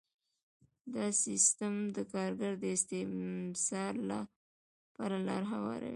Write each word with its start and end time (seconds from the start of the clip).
دا 0.93 1.05
سیستم 1.25 1.73
د 1.95 1.97
کارګر 2.13 2.53
د 2.59 2.65
استثمار 2.77 3.93
لپاره 4.11 5.15
لاره 5.27 5.47
هواروي 5.53 5.89